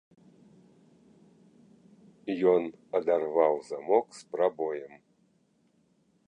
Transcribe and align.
Ён 2.53 2.61
адарваў 3.01 3.53
замок 3.69 4.07
з 4.23 4.25
прабоем. 4.33 4.93